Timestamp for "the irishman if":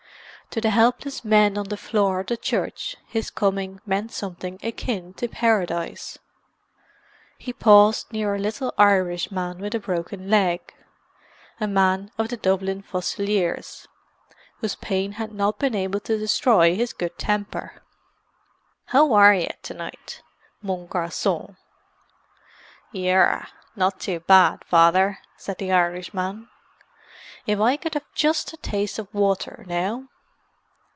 25.59-27.61